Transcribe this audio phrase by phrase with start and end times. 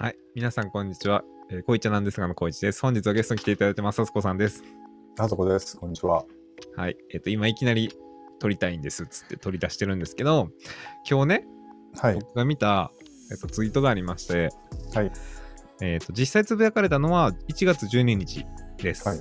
[0.00, 0.16] はい。
[0.36, 1.24] 皆さん、こんにちは。
[1.50, 2.82] えー、こいちゃなんですがのこいちです。
[2.82, 3.96] 本日はゲストに来ていただいてます。
[3.96, 4.62] さつこさんです。
[5.18, 5.76] あそこです。
[5.76, 6.24] こんにちは。
[6.76, 6.96] はい。
[7.12, 7.92] えっ、と、今いきなり
[8.38, 10.50] 撮りたいんですっつって取り出してるんですけど、
[11.10, 11.46] 今日ね、
[12.00, 12.14] はい。
[12.14, 12.92] 僕が見た、
[13.32, 14.50] えっと、ツイートがありまして、
[14.94, 15.10] はい。
[15.80, 18.46] えっと、実際つぶやかれたのは1月12日
[18.76, 19.08] です。
[19.08, 19.20] はい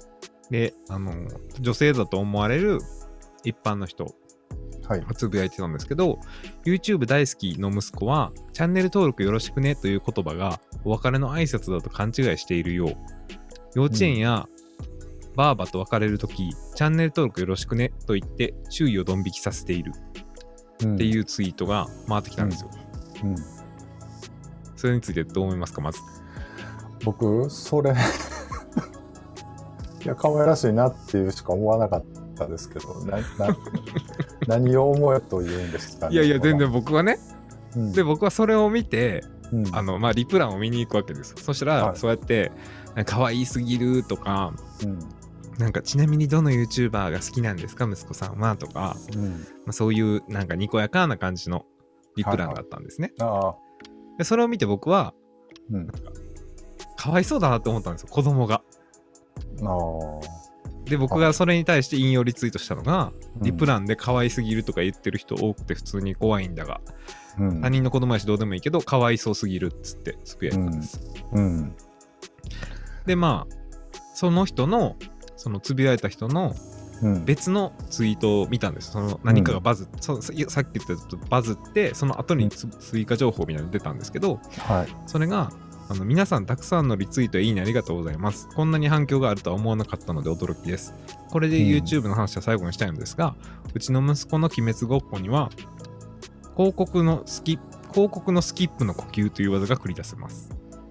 [0.51, 1.11] で、あの、
[1.59, 2.79] 女性だと思われる
[3.43, 4.15] 一般の人
[5.15, 6.19] つぶやいてたんですけど、
[6.65, 12.95] YouTube 大好きの息子は、チャンネル登録よろしくねという言葉がお別れの挨拶だと勘違いしているよう。
[13.75, 14.47] 幼稚園や
[15.35, 19.91] バーバと別れるとき、チャンネル登録よろしくねと言って周囲をドン引きさせている
[20.83, 22.69] うんっていうツイートが回ってきたんですよ。
[23.23, 23.35] うん。
[24.75, 25.99] それについてどう思いますか、まず。
[27.03, 27.93] 僕、それ
[30.03, 33.23] いや、可愛らしいなっていうしか思わなかったですけど、な、な、
[34.47, 36.15] 何を思えと言うんですかね。
[36.15, 36.71] いやいや、全然。
[36.71, 37.19] 僕はね、
[37.75, 41.37] うんで、僕はそれを見て、うんあの、まあ、リプランを見に行くわけですよ。
[41.37, 42.51] そしたら、はいそうやって、
[43.05, 44.53] 可愛すぎるとか、
[44.83, 44.99] うん。
[45.57, 49.29] なんかちなみにどの YouTuber が好きなんですか息子さんはとか、うん。
[49.29, 49.37] ま
[49.69, 51.65] あ、そういうなんかにこやかな感じの
[52.15, 53.13] リプランだったんですね。
[53.19, 53.55] ああ。
[54.17, 55.13] でそれを見て僕は
[55.71, 55.87] うん。
[56.95, 58.61] かわいそうだなって思ったんですよ子供が。
[59.63, 60.36] ああ。
[60.89, 66.81] で僕がそれに対して引用リツイートしたのが、うんリプランで可愛すぎるとか言ってる人多くて普通に怖いんだが、
[67.37, 70.99] うん他人の子供やしどうでもいいけど可哀想すぎるっつってつぶやいたんです。
[71.33, 71.75] うん。
[73.05, 73.55] でまあ
[74.15, 74.95] その人の
[75.35, 76.55] そのつぶやいた人の
[77.03, 77.25] うん。
[77.25, 84.87] 別のツイートを見たんですその何かがバズっ、そさっき言ったバズってその後につ追加情報みたいなの出たんですけどはい。
[85.05, 85.51] それが
[85.89, 88.49] あの皆さんたくさんのリツイートやいいねありがとうございます。
[88.55, 90.93] こんなに反響があるとは思わなかったので驚きです。
[91.29, 91.63] これでうん。
[91.83, 93.35] YouTube の話は最後にしたいのですが、
[93.73, 95.49] うちの息子の鬼滅ごっこには
[96.55, 97.59] 広告のスキ
[97.91, 100.49] 広告のスキップの呼吸という技が繰り出せます。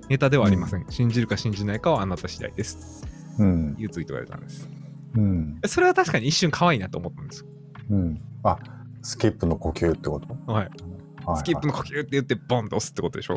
[0.08, 3.04] ネタではありません、信じるか信じないかはあなた次第です。
[3.38, 3.74] うん。
[3.74, 3.82] と。
[3.82, 4.68] いうツイートが出たんです。
[5.14, 5.60] うん。
[5.66, 7.46] それは確かに一瞬可愛いなと思ったんですよ。
[7.90, 8.20] うん。
[8.44, 8.58] あ、
[9.02, 10.52] スキップの呼吸ってこと？
[10.52, 10.70] はいはい。
[11.36, 13.34] スキップの呼吸って言ってボンと押すってことでしょ、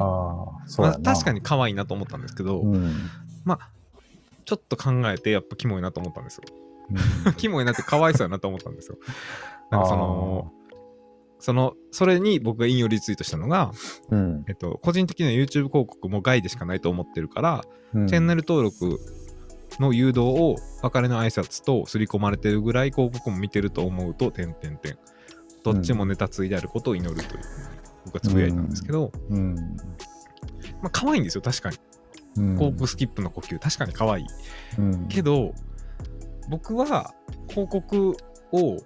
[0.78, 1.00] あまあ。
[1.00, 2.94] 確かに可愛いなと思ったんですけど、うん。
[3.46, 3.70] まあ
[4.46, 6.44] ちょっと考えてやっぱキモいなと思ったんですよ
[7.26, 8.98] うん キモいなってかわいそうやなと思ったんですよ
[9.70, 10.52] なんかその
[11.38, 13.72] そのそれに僕が引用リツイートしたのが、
[14.10, 14.44] うん。
[14.50, 17.64] えっと、個人的には YouTube 広告も害でしかないと思ってるから、
[17.94, 19.00] うんチャンネル登録
[19.80, 24.98] の誘導を別れの挨拶と刷り込まれてるぐらい広告も見てると思うと、点々点。
[25.64, 27.42] どっちもネタついであることを祈るという、
[28.12, 29.56] 僕はつぶやいたんですけど、うん。
[30.82, 31.78] まあ可愛いんですよ、確かに。
[32.38, 34.26] うん広告スキップの呼吸、確かに可愛い。
[34.78, 35.54] うんけど、
[36.50, 37.14] 僕は
[37.48, 38.16] 広告
[38.52, 38.78] を、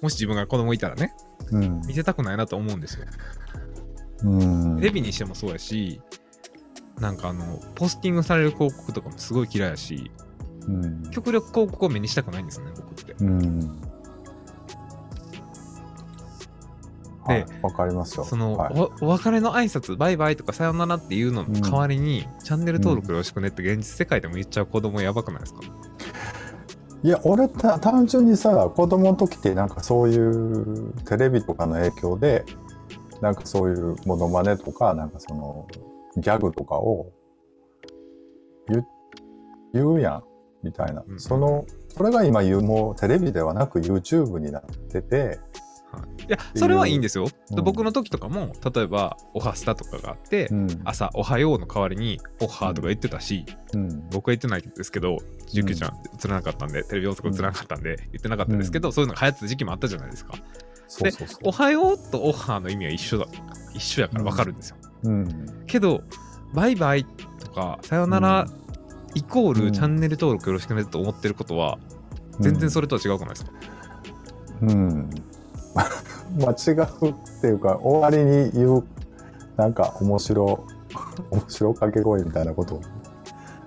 [0.00, 1.12] もし自分が子供いたらね、
[1.50, 3.06] うん見せたくないなと思うんですよ。
[4.24, 6.00] うんテレビにしてもそうやし、
[7.00, 10.10] なんかあの、ポスティングされる広告とかもすごい嫌いやし、
[10.66, 13.14] うん極力広告を目にしたくないんですよね、僕って。
[13.20, 13.80] うん
[17.28, 18.24] はいわかりますよ。
[18.24, 18.74] その、はい。
[18.74, 25.60] おお別れの挨拶バイバイとかさよならっていうのの代わりに、チャンネル登録よろしくねって現実世界でも言っちゃう子供やばくないですか？
[27.04, 32.44] いや俺た単純にさ子供の時ってなんかそういうテレビとかの影響で
[33.20, 35.68] なんかそういうモノマネとかなんかその
[36.16, 37.12] ギャグとかを
[38.68, 38.86] 言う
[39.74, 40.24] 言うやん
[40.64, 45.40] みたいな、うんそのそれが今言うもうテレビではなく YouTube になってて、
[46.28, 47.28] や、それはいいんですよ。
[47.50, 47.64] うん。
[47.64, 50.80] 僕の時とかも、例えば、おはスタとかがあって、うん。
[50.84, 53.44] 朝、おはようの代わりに、おはとか言ってたし、
[53.74, 54.08] うん。
[54.10, 55.18] 僕は言ってないですけど、
[55.52, 55.92] 19時は
[56.24, 60.34] 映らなかったんで、テレビ大阪映らなかったんで、言ってなかったですけど、そういうのが流行ってた時期もあったじゃないですか。
[60.88, 61.40] そうそうそう。
[61.44, 63.26] おはようとおはの意味は一緒だ。
[63.74, 64.76] 一緒やから分かるんですよ。
[65.04, 65.64] うん。
[65.66, 66.02] けど、
[66.54, 67.04] バイバイ
[67.38, 68.46] とか、さよなら
[69.14, 69.66] イコーうん。
[69.66, 71.78] ルチャンネル登録よろしくねと思ってることは、
[72.40, 73.52] 全然それとは違うくないですか、
[74.62, 75.10] うん、
[76.40, 78.84] まあ違うっていうか終わりに言う
[79.56, 80.64] なんか面白
[81.30, 82.80] 面白掛け声みたいなこと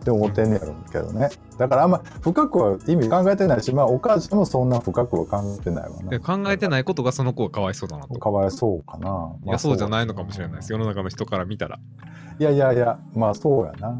[0.03, 8.19] で思ってんねやろうけどねだからあんま深くは意味考えてないしまあお母ちゃんもそんな深くは考えてないわでな考えてないことがその子がかわいそうだなと。
[8.19, 10.71] かわいそうかな、いや、そうじゃないのかもしれないです。
[10.71, 11.80] 世の中の人から見たら。
[12.39, 13.95] いやいやいやまあそうやな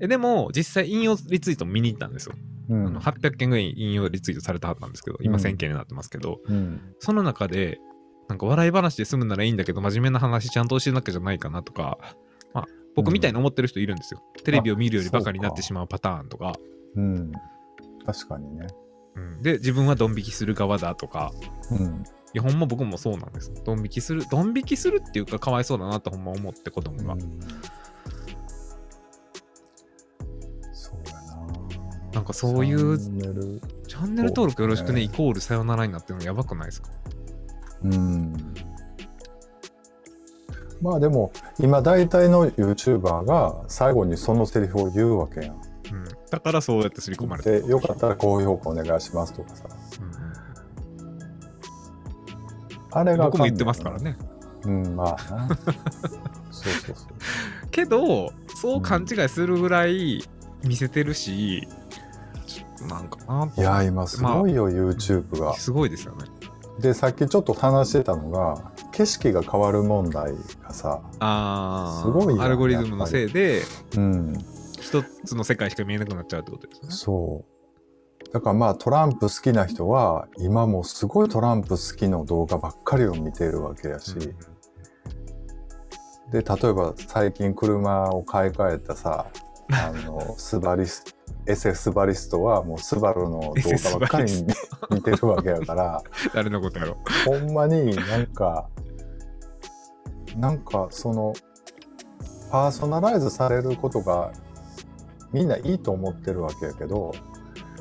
[0.00, 2.34] えでも、実際引用リツイート見に行ったんですよ。
[2.68, 2.86] うん。
[2.86, 5.40] あの800件ぐらい引用リツイートされたはったんですけど、今うん。
[5.40, 6.94] 1000件になってますけど、うん。
[6.98, 7.78] その中で、
[8.28, 11.98] なんか笑い話で済むならいいんだけど、真面目な話ちゃんと教えなきゃじゃないかなとか、
[12.52, 12.64] まあ、
[12.94, 14.22] 僕みたいに思ってる人いるんですよ。
[14.44, 16.54] テレビを見るよりバカになってしまうパターンとか、
[16.96, 17.32] うん。
[18.06, 18.66] 確かにね。
[19.16, 19.42] うん。
[19.42, 21.32] で、自分はドン引きする側だとか、
[21.70, 22.04] うん。
[22.34, 23.52] いや、ほんま僕もそうなんです。
[23.64, 27.16] ドン引きする、ドン引きするっていうか、かわいそうだなとほんま思って子供が。
[32.14, 36.88] なんかそういうチャンネル登録よろしくね、ねイコールさよならになってるのやばくないですか？
[37.82, 38.54] うん
[40.80, 45.54] まあでも今大体の YouTuber が最後にそのセリフを言うわけやん。
[45.54, 45.60] うん。
[46.30, 49.64] だからそうやって刷り込まれてでよかったら高評価お願いしますとかさ。
[52.90, 54.16] あれがあかんねん僕も言ってますからね。
[54.64, 55.48] うんまあな。
[56.52, 57.70] そうそうそう。
[57.70, 60.22] けど、そう勘違いするぐらい
[60.64, 61.83] 見せてるし、ちょっと
[62.86, 65.54] なんかなといや今すごいよ、YouTube が。
[65.54, 66.26] すごいですよね。
[66.80, 70.32] でさっきちょっと話してたのが景色が変わる問題
[70.62, 73.62] がさ、ああ、すごいなアルゴリズムのせいで、
[73.96, 74.44] うん、
[74.80, 76.94] 一つの世界しか見えなくなっちゃうってことですよね。
[76.94, 77.54] そう。
[78.32, 84.14] だからまあトランプ好きな人は今もうすごいトランプ好きの動画ばっかりを見ているわけやし、
[86.32, 89.26] で例えば最近車を買い替えたさ
[89.70, 91.04] あのスバリス
[91.46, 94.46] SF スバリストはもうスバルの動画ばっかり見
[94.96, 96.02] 見てるわけやから。
[96.34, 96.96] 誰のことやろ？
[97.26, 98.68] ほんまになんか
[100.36, 101.34] なんかその
[102.50, 104.32] パーソナライズされることが
[105.32, 107.12] みんないいと思ってるわけやけど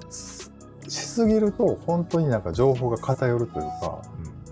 [0.10, 0.50] し
[0.90, 4.02] しすぎると本当になんか情報が偏るというか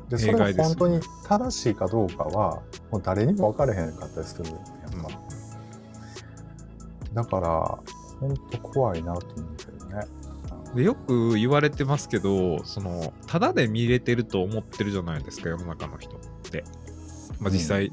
[0.08, 0.12] う。
[0.12, 2.62] でそれが本当に正しいかどうかは
[2.92, 5.10] もう誰にも分かれへんかったりするやんか、
[7.14, 7.80] だから
[8.22, 10.08] 本当怖いなと思うけどね。
[10.76, 16.20] でよく言われてますけど、その、ただで見れてると思ってるじゃないですか、世の中の人っ
[16.50, 16.64] て。
[17.42, 17.92] まあ実際、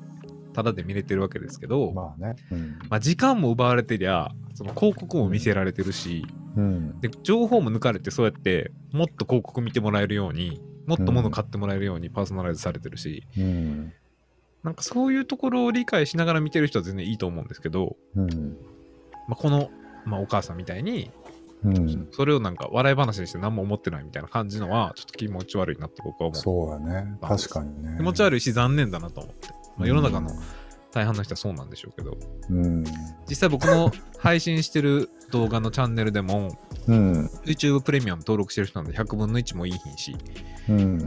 [0.52, 2.36] ただで見れてるわけですけど、ままあね。
[2.52, 6.24] うん、あ時間も奪われてりゃ、その広告も見せられてるし、
[6.56, 7.00] うん。
[7.00, 13.92] で情報も抜かれてそうやってもっと広告見てもらえるようにもっと物買ってもらえるようにパーソナライズされてるし、うん。
[14.64, 18.56] なんかそういうところを理解しながら見てる人は全然いいと思うんですけど、うん。
[19.28, 19.70] まあ、この、
[20.08, 21.10] まあ、お母さんみたいに
[21.64, 22.08] うん。
[22.12, 26.40] それをなんか笑い話にして何も思ってないみたいな感じのはちょっと気持ち悪いなって僕は思う。
[26.40, 27.18] そうやね。
[27.20, 27.94] 確かにね。
[27.96, 30.30] 気持ち悪いし残念だなと思って、まあ、世の中の
[30.92, 32.16] 大半の人はそうなんでしょうけど。
[32.50, 32.84] うん。
[33.28, 36.56] 実際僕の配信してる動画のチャンネルでも
[36.86, 37.26] うん。
[37.44, 40.16] YouTube プレミアム登録してる人なんで100分の1もいい品し。
[40.68, 40.98] うん。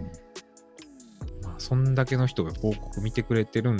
[1.44, 3.77] まあ、そんだけの人が広告見てくれてるん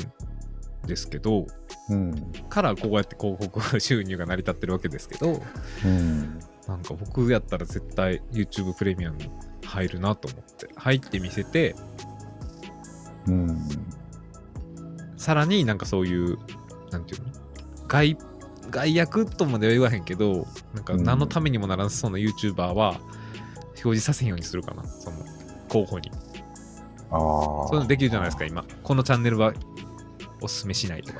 [0.88, 1.48] ですけど、
[1.90, 5.42] うんからこうやって広告収入が成り立ってるわけですけど、
[5.84, 9.18] うんなんか僕やったら絶対 YouTube プレミアム
[9.66, 11.76] 入るなと思って、入って見せて、
[13.28, 13.68] うん
[15.18, 16.38] さらになんかそういう、
[16.92, 17.28] なんていうの？
[17.88, 18.18] 外、
[18.70, 23.00] 外役とまでは言わへんけど、なんか何のためにもならなさそうな YouTuber は
[23.66, 25.18] 表示させんようにするかな、その
[25.68, 26.12] 候補に。
[27.12, 28.64] ああそういうのできるじゃないですか、今。
[28.84, 29.54] このチャンネルは
[30.42, 31.20] おすすめしないとか。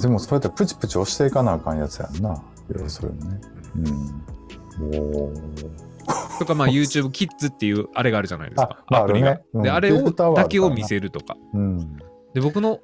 [0.00, 2.42] でもそうやってプチプチ押していかなあかんやつやんな。
[2.68, 3.40] 要するにね。
[4.78, 4.96] うん。
[4.96, 6.38] おー。
[6.38, 8.84] とか、まあ YouTube キッズっていうあれがあるじゃないですか。
[8.86, 9.40] あアプリが。
[9.54, 11.36] で、あれをだけを見せるとか。
[11.54, 11.96] うん。
[12.34, 12.80] で、僕の、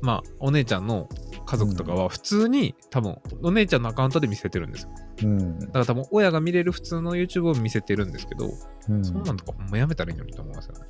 [0.00, 1.08] まあ、お姉ちゃんの
[1.46, 4.90] 家族とかは普通に、多分、お姉ちゃんのアカウントで見せてるんですよ。
[5.22, 5.58] うん。
[5.58, 8.50] だから多分、親が見れる普通の YouTube を見せてるんですけど、
[8.88, 9.04] うん。
[9.04, 10.80] そんなんとかほんまやめたらいいのにと思いますよね。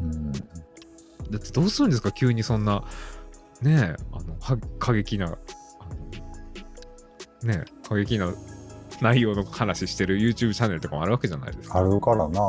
[0.00, 0.32] うん。
[0.32, 0.38] だ
[1.36, 2.10] ってどうするんですか？
[2.10, 2.84] 急にそんな、
[3.62, 5.36] ねえ、あの、は過激な、あの
[7.42, 8.32] ねえ、過激な
[9.00, 11.78] 内容の話してる YouTube チャンネルとかもあるわけじゃないですか。
[11.78, 12.40] あるからな。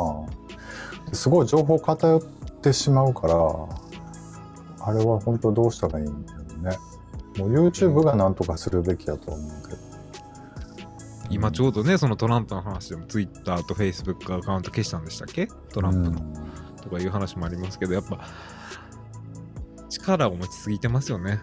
[1.13, 2.22] すごい情報偏っ
[2.62, 6.77] てしまうからあれは本当どうしたらいいんだろうね。
[7.38, 9.79] もう YouTube が何とかするべきだと思うけど。
[11.31, 15.48] 今ちょうどね、そのトランプの話でも Twitter と Facebook アカウント消したんでしたっけ？
[15.72, 16.19] トランプの、
[16.81, 18.19] とかいう話もありますけど、やっぱ
[19.89, 21.39] 力を持ちすぎてますよね。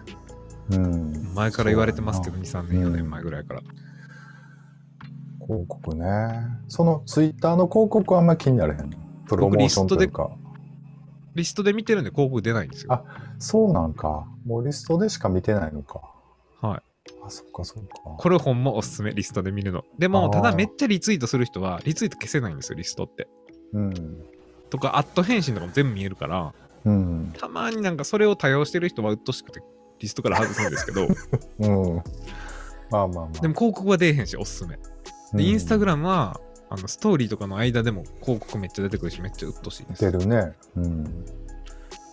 [0.71, 3.61] うん、うん前から言われてますけど、2、そう3年、4うん年前ぐらいから。
[5.47, 6.05] 広告ね
[6.67, 10.29] その Twitter の広告はあんまり気になれへんのプロモーションというか
[11.35, 12.93] リストで見てるんで広告出ないんですよ。
[12.93, 13.03] あ
[13.39, 16.01] そうなんかもうリストでしか見てないのか
[16.61, 16.81] はい。
[17.23, 19.83] あそっかそっかこれほんまおすすめ、リストで見るの。
[19.97, 23.27] でも、ただめっちゃリツイートする人は、リツイート消せないんですよ、リストって。
[23.73, 23.93] うん
[24.69, 26.53] とか、アット返信とかも全部見えるから、
[26.87, 27.33] うん。
[27.37, 29.61] たまになんかそれを多用してる人は鬱陶しくて、
[29.99, 31.07] リストから外すんですけど、
[31.59, 31.95] うん。
[32.89, 33.41] まあまあまあ。
[33.41, 34.79] でも広告は出えへんし、おすすめ。
[35.33, 36.39] で、インスタグラムは、
[36.69, 40.05] あのストーリーとかの間でも広告めっちゃ出てくるし、めっちゃ鬱陶しいです。
[40.05, 40.53] 出るね。
[40.75, 41.25] うん。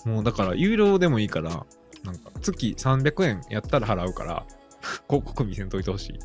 [0.04, 1.64] もうだから、有料でもいいから、
[2.04, 4.44] なんか月300円やったら払うから、
[5.08, 6.18] 広告見せんといてほしい。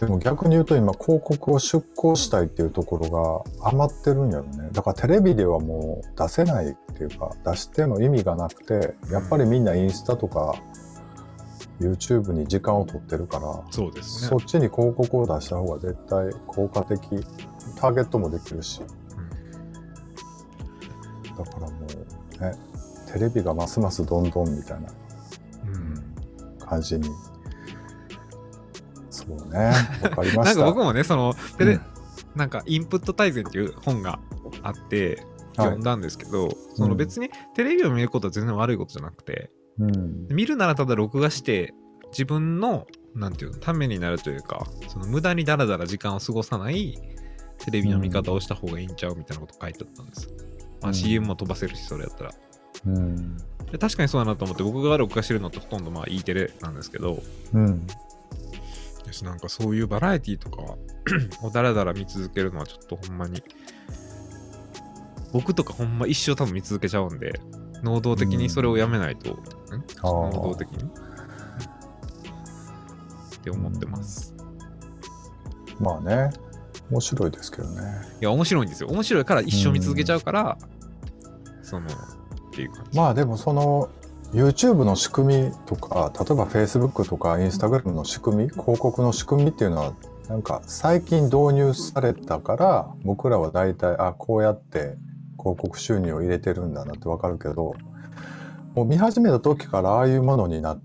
[0.00, 4.70] でも逆に言うと今広告を出稿したいっていうところが余ってるんやろね。
[4.72, 10.54] だからテレビではもう出せないっていうか出しても意味がなくてやっぱりみんなインスタとか
[11.80, 14.28] YouTube に時間を取ってるから、そうですね。
[14.28, 17.00] そっちに広告を出した方が絶対効果的
[17.76, 18.80] ターゲットもできるし、
[21.38, 21.78] だからも
[22.38, 22.54] うね
[23.12, 24.88] テレビがますますどんどんみたいな
[25.66, 26.58] うん。
[26.58, 27.08] 感じに
[29.36, 29.72] ね
[30.02, 31.80] わかりま なんしたか僕もねそのテレ、うん。
[32.34, 34.18] なんかインプット大全っていう本が
[34.62, 35.66] あってはい。
[35.66, 40.28] 読んだんですけど、その別にテレビを見ることは全然悪いことじゃなくて、うん。
[40.28, 41.74] 見るならただ録画して
[42.12, 46.98] 自分のなんていうのためになるというかその無駄にダラダラ時間を過ごさない
[47.58, 50.28] テレビの見方をした方がいいんちゃうみたいなこと書いてあったんです、
[50.80, 50.94] まあ、うん。
[50.94, 52.34] CM も飛ばせるしそれやったら。
[52.86, 53.36] うん。
[53.70, 57.22] で確かにそうだなと思って僕が録画してるのってほとんどまあ E テレなんですけど
[57.52, 57.86] うん
[59.12, 60.78] 私なんかそういうバラエティとかを
[61.52, 63.42] ダラダラ見続けるのはちょっとほんまに
[65.32, 67.40] 僕とかほんま一生多分見続けちゃうんで
[67.82, 69.34] 能動的にそれをやめないと、ん。
[69.34, 70.36] あー。
[70.36, 70.84] 能動的に？
[70.84, 70.88] っ
[73.42, 74.34] て思ってます、
[75.80, 76.30] まあね。
[76.90, 77.80] 面白いですけどね。
[78.20, 78.90] いや面白いんですよ。
[78.90, 80.58] 面白いから一生見続けちゃうから、
[81.62, 81.90] そのっ
[82.52, 83.88] ていう感じ、まあでもその
[84.32, 89.94] YouTube の仕組みとか例えば Facebook とか Instagram の仕組み広告の仕組みっていうのは
[90.28, 94.96] なんか最近導入されたから僕らは大体あこうやって
[95.38, 97.74] 広告収入を入れてるんだなってわかるけど
[98.74, 100.82] もう見始めた時からああいうものになっ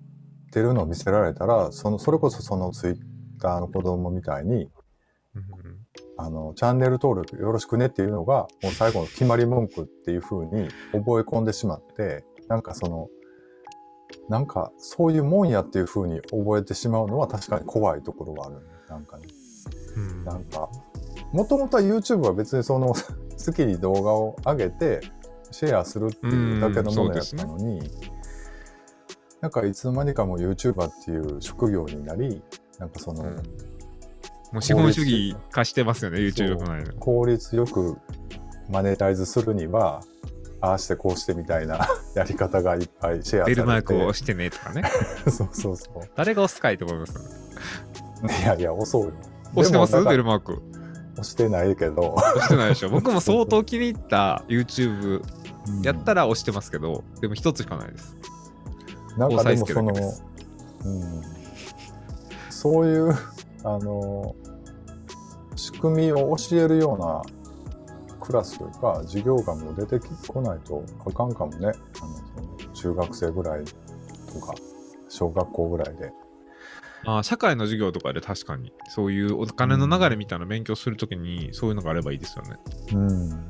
[0.52, 4.70] てるのを見せられたらそのそれこそその Twitter の子供みたいに
[5.36, 5.76] うん。
[6.18, 13.10] あのチャンネル登録よろしくねっていうのがもう最後の決まり文句っていう風に覚え込んでしまってなんかその
[14.30, 18.62] なんかそういうもんやっていう風に覚えてしまうのは確かに怖いところがあるね。
[18.90, 19.28] なんかね。
[19.96, 20.24] うん。
[20.26, 20.70] なんか
[21.32, 22.94] もともとは YouTube は別にその
[23.46, 25.02] 好きに動画を上げて
[25.52, 27.80] シェアするっていうだけのものやったのに、
[29.42, 32.42] なんかいつの間にかもう YouTuber っていう職業になり
[32.80, 33.36] なんかその、うん。
[34.52, 37.98] もう資本主義化してますよね YouTube の効率よく
[38.70, 40.02] マネタイズするには
[40.62, 43.56] ああしてこうしてみたいな やり方がいっぱいシェアされて。
[43.56, 44.84] ベルマークを押してねとかね。
[45.30, 47.14] そうそうそ誰が押すかいと思います？
[47.14, 47.20] よ
[48.28, 49.12] ねういやいや遅いよ。
[49.56, 50.04] 押してます？
[50.04, 50.62] ベルマーク。
[51.14, 52.16] 押してないけど。
[52.16, 52.90] 押してないでしょ。
[52.90, 55.22] 僕も 相当気に入った YouTube
[55.84, 58.16] やったら、ら押してますけど、でも一つしかないです。
[59.18, 59.94] なんかでもその、
[60.84, 61.22] うん、
[62.50, 63.16] そういう
[63.64, 64.36] あの
[65.56, 67.22] 仕組みを教えるような
[68.26, 71.68] クラスというか授業がもう出てこないとあかんかもね。
[71.68, 74.54] あのその中学生ぐらいとか
[75.08, 76.12] 小学校ぐらいで。
[77.08, 82.58] あー社会の授業とかで確かにそういうお金の流れみたいな勉強するときにそういうのがあればいいですよね。
[82.94, 83.50] うん、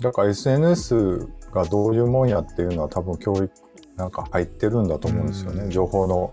[0.00, 3.50] だから SNS がどういうもんやっていうのは多分教育
[3.96, 5.70] なんか入ってるんだと思うんですよね、うん。
[5.70, 6.32] 情報の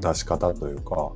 [0.00, 1.12] 出し方というか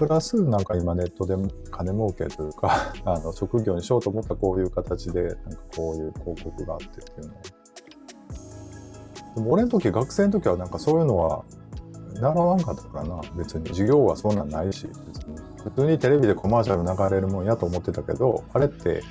[0.00, 1.36] プラスなんか今ネットで
[1.70, 5.38] 金儲けというか あの職業にしようと思ったらこういう形でなんか
[5.76, 7.34] こういう広告があってっていうの
[9.34, 11.44] でも俺の時学生の時はなんかそういうのは
[12.14, 19.02] 習わんかったからな別に授業はそんなんないし別に普通にテレビでコマーシャル流れるもんやと思ってたけどあれって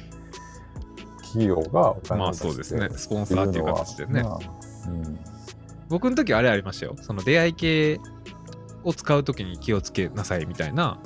[1.22, 2.89] 企業がお金まあを出してそうですね。
[2.98, 4.24] スポンサーっていう形でね。
[4.24, 4.39] まあ
[4.88, 5.19] うん
[5.89, 6.96] 僕の時あれありましたよ。
[7.01, 8.00] その出会い系
[8.84, 11.00] を使うときに気をつけなさいみたいな、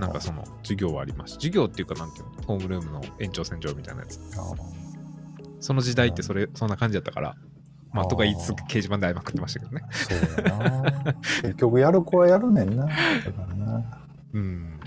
[0.00, 1.34] なんかその授業はありました。
[1.36, 4.20] 授業っていうかなんていうの、ホームルームの延長線上みたいなやつ。
[5.60, 7.36] その時代ってそれ、そんな感じだったから、
[7.92, 9.82] まあとか言いつつ掲示板で会いまくってましたけどね。
[9.90, 14.00] そうやな結局やる子はやるねんなだからな
[14.32, 14.80] うん。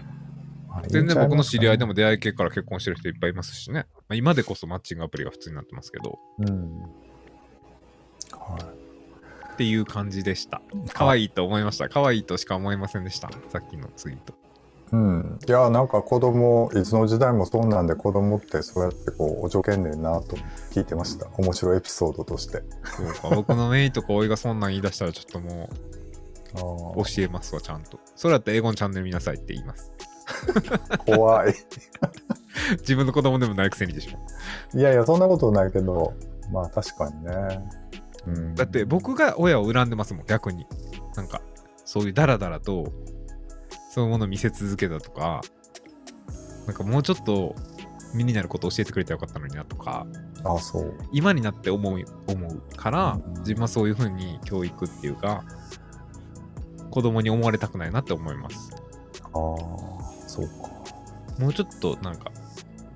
[0.69, 3.87] まあ全然僕の知り合いでもも出会い系から結婚してる人いっぱいいますしね。
[3.95, 6.87] まあ、今でこそマッチングアプリが普通になってますけど、うんは
[9.53, 10.61] っていう感じでした。
[10.93, 11.89] 可愛いと思いました。
[11.89, 13.29] 可愛いとしか思いませんでした。
[13.49, 14.33] さっきのツイート。
[14.33, 14.35] い、
[14.93, 20.37] うん、いやなんか子供いつの時代もそうなんで子供ってそうやってこうおちょけんねんなと
[20.71, 22.63] 聞いてました面白いエピソードとして
[22.97, 25.69] そうか、僕のメイとかおいがそんなん言い出したらちょっとも
[26.55, 27.99] あう教えますわ、ちゃんと。
[28.15, 29.91] それだったら英語のチャンネル見なさいって言います。
[30.27, 31.55] ー怖い
[32.79, 34.77] 自分の子供でもないくせにでしょ。
[34.77, 36.13] いやいやそんなことないけど
[36.51, 37.31] まあ確かにね、
[38.27, 40.65] うん、だって僕が親を恨んでますもん、逆に。
[41.15, 41.41] なんか、
[41.85, 42.91] そういうダラダラと、
[43.91, 45.41] そういうものを見せ続けたとか、
[46.65, 47.55] なんかもうちょっと
[48.13, 50.07] 身になることを教えてくれたらよかったのになとか、
[50.43, 55.43] あそう今になって思う思うから、うん自分はそういう風に教育っていうか、
[56.89, 58.71] 子供に思われたくないなって思います。
[59.21, 59.29] ああ
[60.27, 60.53] そうか
[61.39, 62.31] もうちょっとなんか、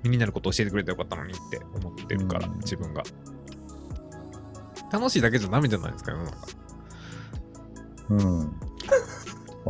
[0.02, 3.02] 身になることを教えてくれたらよかったのにって思ってるから、うん自分が。
[4.90, 6.36] 楽しいだけじゃダメじゃないですか、世の中。
[8.10, 8.60] うん。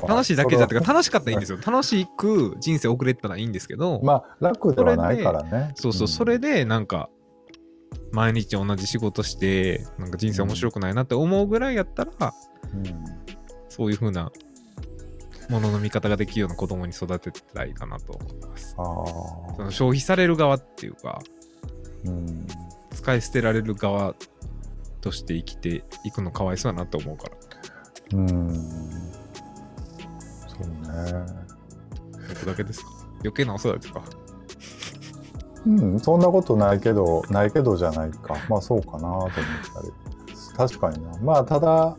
[0.07, 5.73] 楽しいだけじゃって楽しかったらいいんですよ楽しく人生送れたらいいんですけど、まあ、楽ではないからね。
[5.75, 7.09] そうそう、んそれでなんか
[8.13, 12.35] 毎日同じ仕事してなんか人生面白くないなって思うぐらいやったら、
[12.75, 12.85] うん
[13.69, 14.33] そういう風な
[15.49, 18.75] ものの見方ができるような子供に育てたらいいかなと思います。
[18.77, 18.83] あ
[19.57, 22.09] その消費される側っていうかあ。
[22.09, 22.47] うん。
[22.93, 24.15] 使い捨てられる側
[25.01, 28.55] として生きていくのかわいそうだなと思うからうん。
[30.47, 31.27] そうね。
[32.29, 32.89] 僕だけですか？
[33.21, 34.03] 余計なお世話ですか
[35.67, 38.37] うん、そんなことないけど、ないけどじゃないか。
[38.49, 39.37] まあそうかなと思った
[39.83, 39.93] り。
[40.57, 41.19] 確かにな。
[41.21, 41.97] まあただ、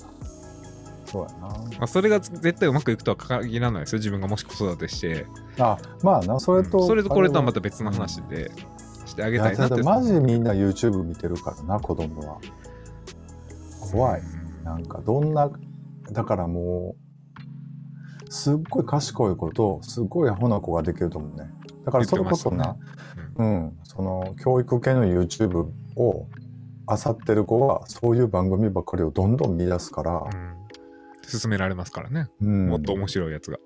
[1.05, 5.25] そうやまあ、それが絶対うまくいくとは限らないですよ自分がもし子育てして
[5.57, 5.71] な。
[5.71, 6.85] あ、まあな、それと。
[6.87, 8.51] それとこれとはまたた別の話で
[9.05, 12.37] してあいげたいなってマジみんな YouTube 見てるからな、子供は。
[13.91, 14.21] 怖い。
[14.21, 15.49] うんなんかどんな、
[16.11, 16.95] だからも
[18.27, 21.49] う、すっごい賢い子と、すっごいアホな子ができると思うね。
[21.85, 22.77] だからそれこそな、
[23.37, 26.27] うん、その教育系の YouTube を
[26.87, 30.55] 漁ってる子は、そういう番組ばっかりをどんどん見出すから、うん。
[31.27, 32.67] 進められますからね、うん。
[32.69, 33.57] もっと面白いやつが。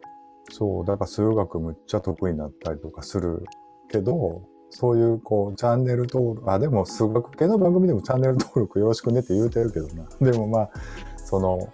[0.52, 3.44] そう、だから数学むっちゃ得意になったりとかする
[3.90, 10.06] けど、そういうこうチャンネル登録、あ、でも数学系の番組でもチャンネル登録よろしくねって言うてるけどな。
[10.20, 10.70] でもまあ、
[11.18, 11.72] その、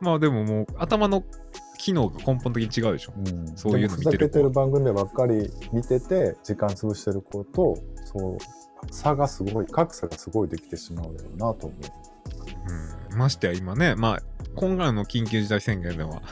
[0.00, 1.24] まあでももう頭の
[1.78, 3.14] 機能が根本的に違うでしょ。
[3.16, 8.38] うん、そういうの見てふざけてる番組ばっかり見てて、時間潰してる子と、そう、
[8.90, 11.76] 差がすごい、格差がすごいできてしまうよなと思
[13.10, 13.14] う。
[13.14, 14.22] ん、ましてや今ね、まあ、
[14.56, 16.22] 今回の緊急事態宣言では、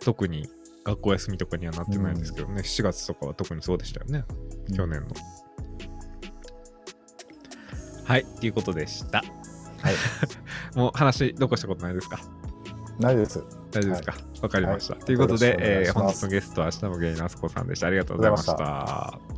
[0.00, 0.48] 特に
[0.84, 4.24] 学校休みとかにはなってないんですけどね、7月とかは特にそうでしたよね、
[4.70, 4.72] う。
[4.72, 5.08] 去年の。
[8.06, 9.18] はい、ということでした。
[9.18, 9.24] は
[9.90, 9.94] い。
[10.78, 12.18] もう話、どこしたことないですか？
[13.00, 13.42] ないです。
[13.72, 14.14] 大丈夫ですか？
[14.42, 14.94] わ、かりました。
[14.94, 17.88] はいということで、えー本日のゲストは、下野芸那須子さんでした。
[17.88, 19.35] ありがとうございました。